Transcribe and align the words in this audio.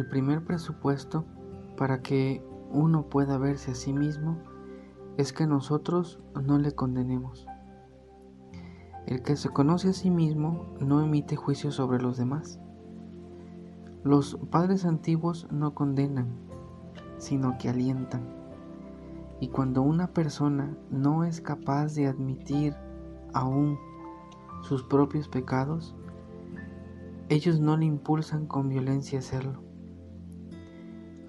el 0.00 0.06
primer 0.06 0.42
presupuesto 0.42 1.26
para 1.76 2.00
que 2.00 2.42
uno 2.72 3.06
pueda 3.10 3.36
verse 3.36 3.72
a 3.72 3.74
sí 3.74 3.92
mismo 3.92 4.38
es 5.18 5.34
que 5.34 5.46
nosotros 5.46 6.20
no 6.42 6.58
le 6.58 6.72
condenemos. 6.72 7.46
El 9.06 9.22
que 9.22 9.36
se 9.36 9.50
conoce 9.50 9.90
a 9.90 9.92
sí 9.92 10.10
mismo 10.10 10.74
no 10.80 11.02
emite 11.02 11.36
juicio 11.36 11.70
sobre 11.70 12.00
los 12.00 12.16
demás. 12.16 12.60
Los 14.04 14.38
padres 14.50 14.86
antiguos 14.86 15.46
no 15.50 15.74
condenan, 15.74 16.28
sino 17.18 17.58
que 17.58 17.68
alientan. 17.68 18.22
Y 19.38 19.48
cuando 19.48 19.82
una 19.82 20.14
persona 20.14 20.76
no 20.90 21.24
es 21.24 21.42
capaz 21.42 21.94
de 21.94 22.06
admitir 22.06 22.74
aún 23.34 23.78
sus 24.62 24.82
propios 24.82 25.28
pecados, 25.28 25.94
ellos 27.28 27.60
no 27.60 27.76
le 27.76 27.84
impulsan 27.84 28.46
con 28.46 28.70
violencia 28.70 29.18
a 29.18 29.20
hacerlo. 29.20 29.69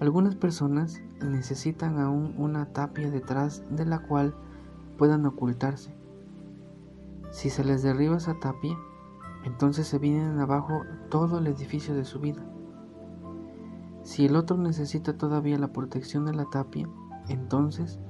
Algunas 0.02 0.34
personas 0.34 1.00
necesitan 1.24 2.00
aún 2.00 2.34
una 2.36 2.72
tapia 2.72 3.08
detrás 3.08 3.62
de 3.70 3.86
la 3.86 4.00
cual 4.00 4.34
puedan 4.98 5.24
ocultarse. 5.26 5.94
Si 7.30 7.50
se 7.50 7.62
les 7.62 7.84
derriba 7.84 8.16
esa 8.16 8.40
tapia, 8.40 8.76
entonces 9.44 9.86
se 9.86 10.00
vienen 10.00 10.40
abajo 10.40 10.82
todo 11.08 11.38
el 11.38 11.46
edificio 11.46 11.94
de 11.94 12.04
su 12.04 12.18
vida. 12.18 12.42
Si 14.02 14.26
el 14.26 14.34
otro 14.34 14.56
necesita 14.56 15.16
todavía 15.16 15.56
la 15.56 15.72
protección 15.72 16.24
de 16.24 16.34
la 16.34 16.46
tapia, 16.46 16.88
entonces, 17.28 18.00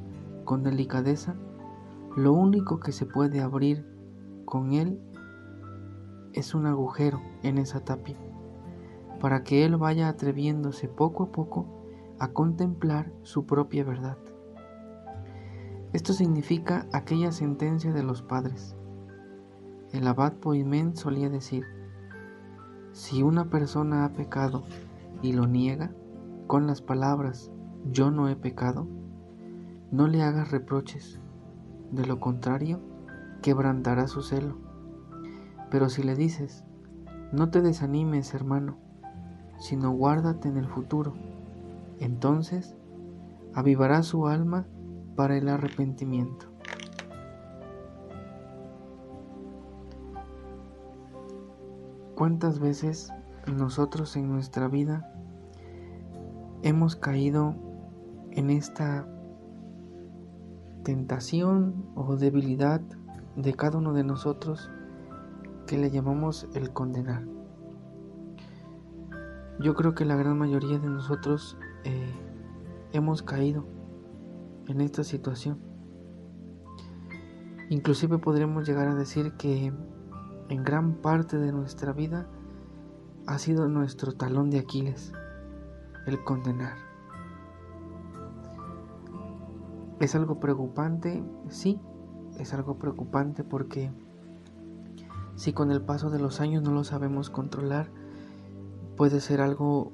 con 0.46 0.62
delicadeza, 0.62 1.34
lo 2.16 2.32
único 2.32 2.80
que 2.80 2.92
se 2.92 3.04
puede 3.04 3.42
abrir 3.42 3.84
con 4.46 4.72
él 4.72 4.98
es 6.32 6.54
un 6.54 6.64
agujero 6.64 7.20
en 7.42 7.58
esa 7.58 7.80
tapia, 7.84 8.16
para 9.20 9.44
que 9.44 9.66
él 9.66 9.76
vaya 9.76 10.08
atreviéndose 10.08 10.88
poco 10.88 11.24
a 11.24 11.32
poco 11.32 11.81
a 12.18 12.28
contemplar 12.28 13.12
su 13.22 13.46
propia 13.46 13.84
verdad. 13.84 14.18
Esto 15.92 16.12
significa 16.12 16.86
aquella 16.92 17.32
sentencia 17.32 17.92
de 17.92 18.02
los 18.02 18.22
padres. 18.22 18.76
El 19.92 20.06
abad 20.06 20.32
Poimen 20.34 20.96
solía 20.96 21.28
decir, 21.28 21.64
si 22.92 23.22
una 23.22 23.50
persona 23.50 24.04
ha 24.04 24.12
pecado 24.12 24.64
y 25.20 25.32
lo 25.32 25.46
niega 25.46 25.92
con 26.46 26.66
las 26.66 26.80
palabras 26.80 27.50
yo 27.90 28.10
no 28.10 28.28
he 28.28 28.36
pecado, 28.36 28.86
no 29.90 30.06
le 30.06 30.22
hagas 30.22 30.50
reproches, 30.50 31.20
de 31.90 32.06
lo 32.06 32.20
contrario, 32.20 32.80
quebrantará 33.42 34.06
su 34.08 34.22
celo. 34.22 34.56
Pero 35.70 35.88
si 35.88 36.02
le 36.02 36.14
dices, 36.14 36.64
no 37.32 37.50
te 37.50 37.60
desanimes, 37.60 38.34
hermano, 38.34 38.78
sino 39.58 39.90
guárdate 39.90 40.48
en 40.48 40.56
el 40.56 40.68
futuro, 40.68 41.14
entonces 42.02 42.76
avivará 43.54 44.02
su 44.02 44.26
alma 44.26 44.66
para 45.14 45.36
el 45.36 45.48
arrepentimiento. 45.48 46.46
¿Cuántas 52.16 52.58
veces 52.58 53.12
nosotros 53.46 54.16
en 54.16 54.28
nuestra 54.28 54.68
vida 54.68 55.12
hemos 56.62 56.96
caído 56.96 57.54
en 58.30 58.50
esta 58.50 59.06
tentación 60.84 61.86
o 61.94 62.16
debilidad 62.16 62.80
de 63.36 63.54
cada 63.54 63.78
uno 63.78 63.92
de 63.92 64.04
nosotros 64.04 64.70
que 65.66 65.78
le 65.78 65.90
llamamos 65.90 66.48
el 66.54 66.72
condenar? 66.72 67.24
Yo 69.60 69.74
creo 69.74 69.94
que 69.94 70.04
la 70.04 70.16
gran 70.16 70.38
mayoría 70.38 70.78
de 70.78 70.88
nosotros 70.88 71.56
eh, 71.84 72.12
hemos 72.92 73.22
caído 73.22 73.66
en 74.68 74.80
esta 74.80 75.04
situación. 75.04 75.58
Inclusive 77.68 78.18
podremos 78.18 78.66
llegar 78.66 78.88
a 78.88 78.94
decir 78.94 79.32
que 79.32 79.72
en 80.48 80.64
gran 80.64 80.96
parte 80.96 81.38
de 81.38 81.52
nuestra 81.52 81.92
vida 81.92 82.26
ha 83.26 83.38
sido 83.38 83.68
nuestro 83.68 84.12
talón 84.12 84.50
de 84.50 84.58
Aquiles 84.58 85.12
el 86.06 86.22
condenar. 86.22 86.76
¿Es 90.00 90.14
algo 90.14 90.40
preocupante? 90.40 91.22
Sí, 91.48 91.80
es 92.38 92.52
algo 92.52 92.76
preocupante 92.78 93.44
porque 93.44 93.92
si 95.36 95.52
con 95.52 95.70
el 95.70 95.80
paso 95.80 96.10
de 96.10 96.18
los 96.18 96.40
años 96.40 96.62
no 96.62 96.72
lo 96.72 96.84
sabemos 96.84 97.30
controlar, 97.30 97.88
puede 98.96 99.20
ser 99.20 99.40
algo 99.40 99.92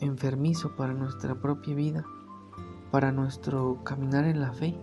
enfermizo 0.00 0.74
para 0.76 0.92
nuestra 0.92 1.34
propia 1.40 1.74
vida, 1.74 2.04
para 2.90 3.12
nuestro 3.12 3.82
caminar 3.84 4.24
en 4.24 4.40
la 4.40 4.52
fe 4.52 4.78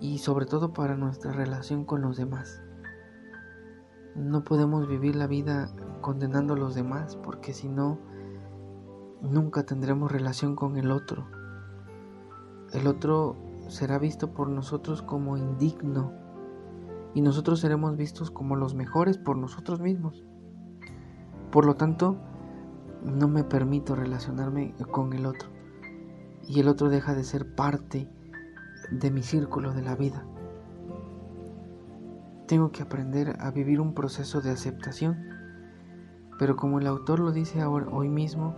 y 0.00 0.18
sobre 0.18 0.46
todo 0.46 0.72
para 0.72 0.96
nuestra 0.96 1.32
relación 1.32 1.84
con 1.84 2.02
los 2.02 2.16
demás. 2.16 2.62
No 4.14 4.44
podemos 4.44 4.88
vivir 4.88 5.16
la 5.16 5.26
vida 5.26 5.70
condenando 6.00 6.54
a 6.54 6.56
los 6.56 6.74
demás 6.74 7.16
porque 7.16 7.52
si 7.52 7.68
no, 7.68 7.98
nunca 9.20 9.64
tendremos 9.64 10.10
relación 10.10 10.56
con 10.56 10.76
el 10.76 10.90
otro. 10.90 11.26
El 12.72 12.86
otro 12.86 13.36
será 13.68 13.98
visto 13.98 14.32
por 14.32 14.48
nosotros 14.48 15.02
como 15.02 15.36
indigno 15.36 16.12
y 17.14 17.20
nosotros 17.20 17.60
seremos 17.60 17.96
vistos 17.96 18.30
como 18.30 18.56
los 18.56 18.74
mejores 18.74 19.18
por 19.18 19.36
nosotros 19.36 19.80
mismos. 19.80 20.24
Por 21.50 21.64
lo 21.64 21.74
tanto, 21.74 22.16
no 23.06 23.28
me 23.28 23.44
permito 23.44 23.94
relacionarme 23.94 24.74
con 24.90 25.12
el 25.12 25.26
otro 25.26 25.48
y 26.46 26.60
el 26.60 26.68
otro 26.68 26.88
deja 26.88 27.14
de 27.14 27.24
ser 27.24 27.54
parte 27.54 28.08
de 28.90 29.10
mi 29.10 29.22
círculo 29.22 29.72
de 29.72 29.82
la 29.82 29.96
vida. 29.96 30.24
Tengo 32.46 32.70
que 32.70 32.82
aprender 32.82 33.36
a 33.40 33.50
vivir 33.50 33.80
un 33.80 33.94
proceso 33.94 34.40
de 34.40 34.50
aceptación, 34.50 35.16
pero 36.38 36.56
como 36.56 36.78
el 36.78 36.86
autor 36.86 37.20
lo 37.20 37.32
dice 37.32 37.60
ahora, 37.60 37.88
hoy 37.90 38.08
mismo, 38.08 38.54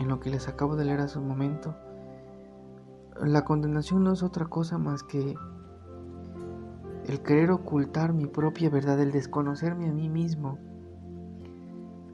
en 0.00 0.08
lo 0.08 0.18
que 0.18 0.30
les 0.30 0.48
acabo 0.48 0.74
de 0.74 0.84
leer 0.84 1.00
hace 1.00 1.18
un 1.18 1.28
momento, 1.28 1.76
la 3.20 3.44
condenación 3.44 4.02
no 4.04 4.12
es 4.12 4.22
otra 4.22 4.46
cosa 4.46 4.78
más 4.78 5.02
que 5.02 5.34
el 7.06 7.22
querer 7.22 7.50
ocultar 7.50 8.12
mi 8.12 8.26
propia 8.26 8.70
verdad, 8.70 9.00
el 9.00 9.12
desconocerme 9.12 9.88
a 9.88 9.92
mí 9.92 10.08
mismo, 10.08 10.58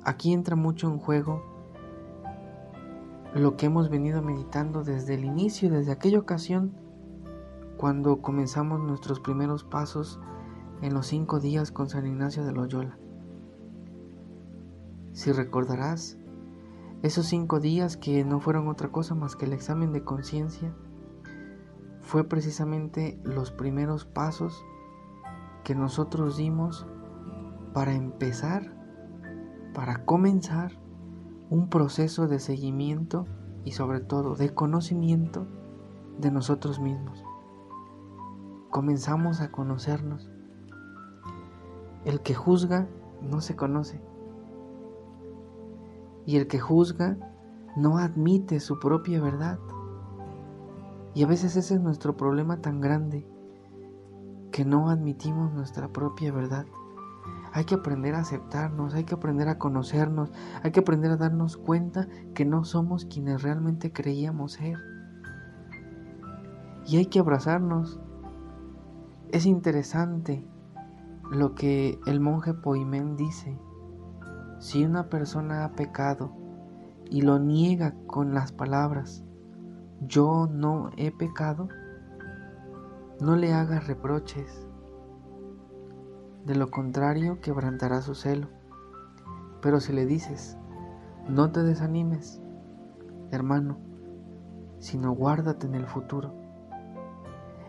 Aquí 0.05 0.33
entra 0.33 0.55
mucho 0.55 0.89
en 0.89 0.99
juego 0.99 1.43
lo 3.35 3.57
que 3.57 3.67
hemos 3.67 3.89
venido 3.89 4.23
meditando 4.23 4.85
desde 4.85 5.15
el 5.15 5.25
inicio, 5.25 5.71
desde 5.71 5.93
aquella 5.93 6.19
ocasión 6.19 6.73
cuando 7.77 8.21
comenzamos 8.21 8.81
nuestros 8.81 9.19
primeros 9.19 9.65
pasos 9.65 10.21
en 10.83 10.95
los 10.95 11.07
cinco 11.07 11.41
días 11.41 11.73
con 11.73 11.89
San 11.89 12.07
Ignacio 12.07 12.45
de 12.45 12.53
Loyola. 12.53 12.99
Si 15.13 15.33
recordarás, 15.33 16.19
esos 17.03 17.27
cinco 17.27 17.59
días 17.59 17.97
que 17.97 18.25
no 18.25 18.41
fueron 18.41 18.69
otra 18.69 18.93
cosa 18.93 19.15
más 19.15 19.37
que 19.37 19.47
el 19.47 19.53
examen 19.53 19.93
de 19.93 20.05
conciencia, 20.05 20.75
fue 22.01 22.25
precisamente 22.25 23.19
los 23.25 23.51
primeros 23.51 24.05
pasos 24.05 24.65
que 25.65 25.75
nosotros 25.75 26.37
dimos 26.37 26.87
para 27.73 27.95
empezar 27.95 28.74
para 29.75 30.05
comenzar 30.05 30.73
un 31.51 31.69
proceso 31.69 32.27
de 32.29 32.39
seguimiento 32.39 33.27
y 33.65 33.73
sobre 33.73 34.01
todo 34.01 34.37
de 34.37 34.55
conocimiento 34.55 35.47
de 36.19 36.31
nosotros 36.31 36.81
mismos. 36.81 37.23
Comenzamos 38.71 39.41
a 39.41 39.51
conocernos. 39.51 40.31
El 42.05 42.21
que 42.21 42.35
juzga 42.35 42.89
no 43.21 43.41
se 43.41 43.57
conoce. 43.57 44.01
Y 46.27 46.37
el 46.37 46.47
que 46.47 46.61
juzga 46.61 47.19
no 47.77 47.99
admite 47.99 48.61
su 48.61 48.79
propia 48.79 49.21
verdad. 49.21 49.59
Y 51.15 51.23
a 51.23 51.27
veces 51.27 51.57
ese 51.57 51.75
es 51.75 51.81
nuestro 51.81 52.17
problema 52.17 52.61
tan 52.61 52.81
grande, 52.81 53.27
que 54.51 54.65
no 54.65 54.89
admitimos 54.89 55.53
nuestra 55.53 55.89
propia 55.89 56.33
verdad. 56.33 56.67
Hay 57.55 57.67
que 57.67 57.77
aprender 57.77 58.17
a 58.17 58.19
aceptarnos, 58.19 58.95
hay 58.95 59.05
que 59.05 59.15
aprender 59.15 59.49
a 59.49 59.59
conocernos, 59.59 60.33
hay 60.65 60.73
que 60.73 60.81
aprender 60.81 61.13
a 61.13 61.17
darnos 61.17 61.57
cuenta 61.57 62.09
que 62.35 62.45
no 62.45 62.65
somos 62.65 63.05
quienes 63.05 63.43
realmente 63.43 63.93
creíamos 63.93 64.55
ser. 64.55 64.77
Y 66.85 66.97
hay 66.97 67.07
que 67.07 67.21
abrazarnos. 67.21 68.01
Es 69.31 69.47
interesante 69.47 70.45
lo 71.31 71.55
que 71.55 72.01
el 72.07 72.19
monje 72.19 72.55
Poimén 72.55 73.17
dice. 73.17 73.57
Si 74.59 74.85
una 74.85 75.09
persona 75.09 75.65
ha 75.65 75.75
pecado 75.75 76.33
y 77.09 77.23
lo 77.23 77.39
niega 77.39 77.95
con 78.09 78.35
las 78.35 78.51
palabras, 78.51 79.23
yo 80.01 80.49
no 80.51 80.91
he 80.97 81.13
pecado, 81.13 81.69
no 83.21 83.37
le 83.37 83.53
hagas 83.53 83.87
reproches 83.87 84.67
de 86.45 86.55
lo 86.55 86.71
contrario 86.71 87.41
quebrantará 87.41 88.03
su 88.03 88.15
celo. 88.15 88.49
Pero 89.61 89.81
si 89.81 89.93
le 89.93 90.07
dices, 90.07 90.59
no 91.29 91.51
te 91.51 91.63
desanimes, 91.63 92.43
hermano, 93.31 93.79
sino 94.79 95.13
guárdate 95.13 95.67
en 95.67 95.75
el 95.75 95.87
futuro. 95.87 96.35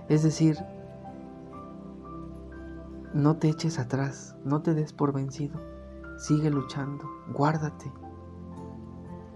Es 0.09 0.23
decir, 0.23 0.57
no 3.13 3.37
te 3.37 3.47
eches 3.47 3.79
atrás, 3.79 4.35
no 4.43 4.61
te 4.61 4.73
des 4.73 4.91
por 4.91 5.13
vencido, 5.13 5.59
sigue 6.17 6.49
luchando, 6.49 7.05
guárdate. 7.33 7.91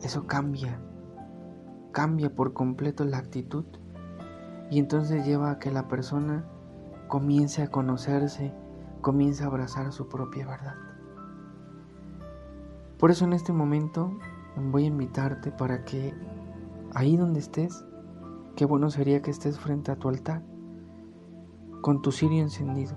Eso 0.01 0.27
cambia, 0.27 0.81
cambia 1.91 2.33
por 2.35 2.53
completo 2.53 3.05
la 3.05 3.17
actitud 3.17 3.65
y 4.69 4.79
entonces 4.79 5.25
lleva 5.25 5.51
a 5.51 5.59
que 5.59 5.71
la 5.71 5.87
persona 5.87 6.45
comience 7.07 7.63
a 7.63 7.71
conocerse, 7.71 8.53
comience 9.01 9.43
a 9.43 9.47
abrazar 9.47 9.91
su 9.91 10.07
propia 10.07 10.45
verdad. 10.45 10.75
Por 12.97 13.11
eso 13.11 13.25
en 13.25 13.33
este 13.33 13.53
momento 13.53 14.11
voy 14.57 14.83
a 14.83 14.87
invitarte 14.87 15.51
para 15.51 15.85
que 15.85 16.13
ahí 16.93 17.15
donde 17.15 17.39
estés, 17.39 17.85
qué 18.55 18.65
bueno 18.65 18.89
sería 18.89 19.21
que 19.21 19.31
estés 19.31 19.57
frente 19.57 19.91
a 19.91 19.95
tu 19.95 20.09
altar, 20.09 20.43
con 21.81 22.01
tu 22.01 22.11
cirio 22.11 22.41
encendido. 22.41 22.93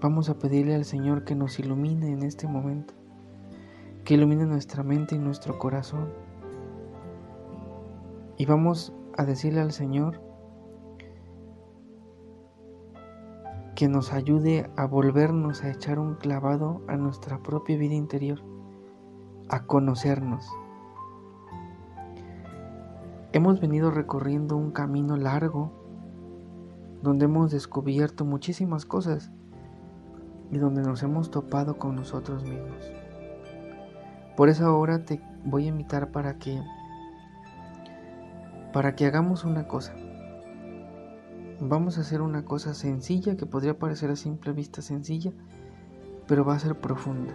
Vamos 0.00 0.30
a 0.30 0.38
pedirle 0.38 0.74
al 0.74 0.84
Señor 0.84 1.24
que 1.24 1.34
nos 1.34 1.58
ilumine 1.58 2.12
en 2.12 2.22
este 2.22 2.46
momento, 2.46 2.94
que 4.04 4.14
ilumine 4.14 4.46
nuestra 4.46 4.82
mente 4.82 5.16
y 5.16 5.18
nuestro 5.18 5.58
corazón. 5.58 6.08
Y 8.38 8.46
vamos 8.46 8.94
a 9.18 9.24
decirle 9.24 9.60
al 9.60 9.72
Señor 9.72 10.29
que 13.80 13.88
nos 13.88 14.12
ayude 14.12 14.70
a 14.76 14.84
volvernos 14.84 15.64
a 15.64 15.70
echar 15.70 15.98
un 15.98 16.14
clavado 16.16 16.82
a 16.86 16.98
nuestra 16.98 17.38
propia 17.38 17.78
vida 17.78 17.94
interior, 17.94 18.42
a 19.48 19.64
conocernos. 19.64 20.46
Hemos 23.32 23.58
venido 23.58 23.90
recorriendo 23.90 24.54
un 24.58 24.70
camino 24.70 25.16
largo 25.16 25.72
donde 27.00 27.24
hemos 27.24 27.52
descubierto 27.52 28.26
muchísimas 28.26 28.84
cosas 28.84 29.32
y 30.50 30.58
donde 30.58 30.82
nos 30.82 31.02
hemos 31.02 31.30
topado 31.30 31.78
con 31.78 31.96
nosotros 31.96 32.42
mismos. 32.42 32.92
Por 34.36 34.50
eso 34.50 34.66
ahora 34.66 35.06
te 35.06 35.22
voy 35.46 35.64
a 35.64 35.68
invitar 35.68 36.12
para 36.12 36.36
que 36.36 36.62
para 38.74 38.94
que 38.94 39.06
hagamos 39.06 39.46
una 39.46 39.66
cosa 39.66 39.94
vamos 41.60 41.98
a 41.98 42.00
hacer 42.00 42.22
una 42.22 42.44
cosa 42.44 42.72
sencilla 42.72 43.36
que 43.36 43.44
podría 43.44 43.78
parecer 43.78 44.10
a 44.10 44.16
simple 44.16 44.52
vista 44.52 44.80
sencilla, 44.80 45.32
pero 46.26 46.44
va 46.44 46.54
a 46.54 46.58
ser 46.58 46.80
profunda. 46.80 47.34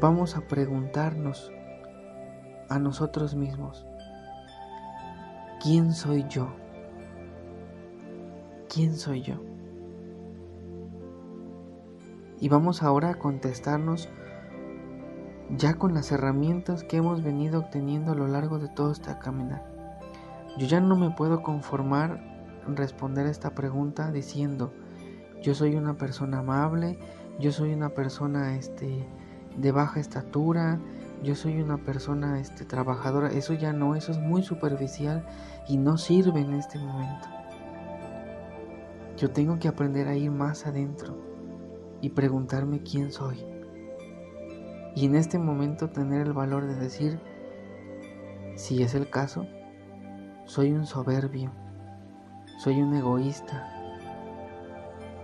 Vamos 0.00 0.36
a 0.36 0.46
preguntarnos 0.46 1.50
a 2.68 2.78
nosotros 2.78 3.34
mismos, 3.34 3.86
¿quién 5.62 5.94
soy 5.94 6.26
yo? 6.28 6.48
¿Quién 8.68 8.94
soy 8.94 9.22
yo? 9.22 9.36
Y 12.40 12.48
vamos 12.50 12.82
ahora 12.82 13.10
a 13.10 13.18
contestarnos 13.18 14.10
ya 15.56 15.74
con 15.74 15.94
las 15.94 16.12
herramientas 16.12 16.84
que 16.84 16.98
hemos 16.98 17.22
venido 17.22 17.60
obteniendo 17.60 18.12
a 18.12 18.14
lo 18.14 18.28
largo 18.28 18.58
de 18.58 18.68
todo 18.68 18.92
este 18.92 19.18
caminar. 19.18 19.64
Yo 20.58 20.66
ya 20.66 20.80
no 20.80 20.94
me 20.94 21.10
puedo 21.10 21.42
conformar 21.42 22.37
responder 22.76 23.26
esta 23.26 23.54
pregunta 23.54 24.10
diciendo, 24.10 24.72
yo 25.42 25.54
soy 25.54 25.76
una 25.76 25.96
persona 25.96 26.38
amable, 26.38 26.98
yo 27.38 27.52
soy 27.52 27.72
una 27.72 27.90
persona 27.90 28.56
este, 28.56 29.06
de 29.56 29.72
baja 29.72 30.00
estatura, 30.00 30.80
yo 31.22 31.34
soy 31.34 31.60
una 31.60 31.78
persona 31.78 32.40
este, 32.40 32.64
trabajadora. 32.64 33.28
Eso 33.30 33.54
ya 33.54 33.72
no, 33.72 33.94
eso 33.94 34.12
es 34.12 34.18
muy 34.18 34.42
superficial 34.42 35.24
y 35.68 35.76
no 35.76 35.98
sirve 35.98 36.40
en 36.40 36.54
este 36.54 36.78
momento. 36.78 37.28
Yo 39.16 39.30
tengo 39.30 39.58
que 39.58 39.68
aprender 39.68 40.08
a 40.08 40.16
ir 40.16 40.30
más 40.30 40.66
adentro 40.66 41.16
y 42.00 42.10
preguntarme 42.10 42.82
quién 42.82 43.12
soy. 43.12 43.44
Y 44.94 45.06
en 45.06 45.14
este 45.14 45.38
momento 45.38 45.90
tener 45.90 46.26
el 46.26 46.32
valor 46.32 46.66
de 46.66 46.74
decir, 46.74 47.20
si 48.56 48.82
es 48.82 48.94
el 48.94 49.10
caso, 49.10 49.46
soy 50.44 50.72
un 50.72 50.86
soberbio 50.86 51.52
soy 52.58 52.82
un 52.82 52.92
egoísta. 52.92 53.72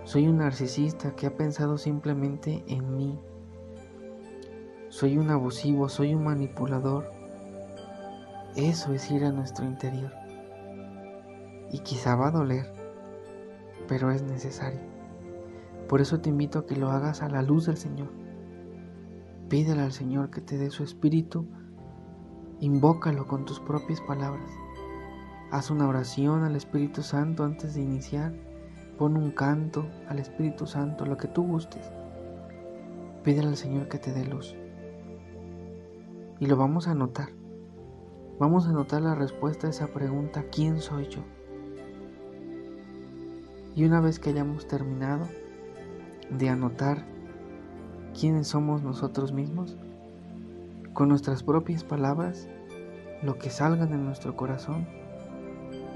Soy 0.05 0.25
un 0.29 0.37
narcisista 0.37 1.17
que 1.17 1.27
ha 1.27 1.35
pensado 1.35 1.77
simplemente 1.77 2.63
en 2.67 2.95
mí. 2.95 3.19
Soy 4.87 5.17
un 5.17 5.29
abusivo, 5.29 5.89
soy 5.89 6.15
un 6.15 6.23
manipulador. 6.23 7.11
Eso 8.55 8.93
es 8.93 9.11
ir 9.11 9.25
a 9.25 9.33
nuestro 9.33 9.65
interior. 9.65 10.13
Y 11.73 11.79
quizá 11.79 12.15
va 12.15 12.29
a 12.29 12.31
doler, 12.31 12.71
pero 13.89 14.11
es 14.11 14.23
necesario. 14.23 14.79
Por 15.89 15.99
eso 15.99 16.21
te 16.21 16.29
invito 16.29 16.59
a 16.59 16.65
que 16.65 16.77
lo 16.77 16.89
hagas 16.89 17.21
a 17.21 17.27
la 17.27 17.41
luz 17.41 17.65
del 17.65 17.75
Señor. 17.75 18.13
Pídele 19.49 19.81
al 19.81 19.91
Señor 19.91 20.29
que 20.29 20.39
te 20.39 20.57
dé 20.57 20.69
su 20.69 20.85
espíritu. 20.85 21.45
Invócalo 22.61 23.27
con 23.27 23.43
tus 23.43 23.59
propias 23.59 23.99
palabras. 23.99 24.49
Haz 25.51 25.69
una 25.69 25.87
oración 25.87 26.43
al 26.43 26.55
Espíritu 26.55 27.03
Santo 27.03 27.43
antes 27.43 27.75
de 27.75 27.81
iniciar. 27.81 28.33
Pon 28.97 29.15
un 29.15 29.31
canto 29.31 29.87
al 30.07 30.19
Espíritu 30.19 30.65
Santo, 30.65 31.05
lo 31.05 31.17
que 31.17 31.27
tú 31.27 31.43
gustes. 31.43 31.91
Pídele 33.23 33.49
al 33.49 33.57
Señor 33.57 33.87
que 33.87 33.99
te 33.99 34.11
dé 34.11 34.25
luz. 34.25 34.55
Y 36.39 36.47
lo 36.47 36.57
vamos 36.57 36.87
a 36.87 36.91
anotar. 36.91 37.29
Vamos 38.39 38.65
a 38.65 38.71
anotar 38.71 39.01
la 39.01 39.15
respuesta 39.15 39.67
a 39.67 39.69
esa 39.69 39.87
pregunta, 39.87 40.43
¿quién 40.51 40.81
soy 40.81 41.07
yo? 41.07 41.21
Y 43.75 43.85
una 43.85 44.01
vez 44.01 44.19
que 44.19 44.31
hayamos 44.31 44.67
terminado 44.67 45.27
de 46.29 46.49
anotar 46.49 47.05
quiénes 48.19 48.47
somos 48.47 48.83
nosotros 48.83 49.31
mismos, 49.31 49.77
con 50.93 51.09
nuestras 51.09 51.43
propias 51.43 51.83
palabras, 51.83 52.47
lo 53.21 53.37
que 53.37 53.49
salga 53.49 53.85
de 53.85 53.97
nuestro 53.97 54.35
corazón, 54.35 54.87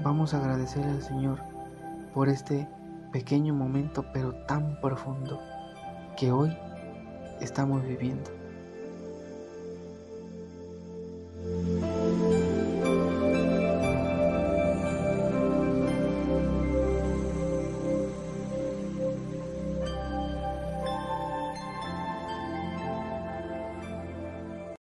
Vamos 0.02 0.32
a 0.32 0.38
agradecer 0.38 0.82
al 0.86 1.02
Señor 1.02 1.40
por 2.14 2.30
este 2.30 2.66
pequeño 3.12 3.54
momento 3.54 4.06
pero 4.14 4.32
tan 4.46 4.80
profundo 4.80 5.38
que 6.16 6.32
hoy 6.32 6.56
estamos 7.40 7.82
viviendo. 7.82 8.39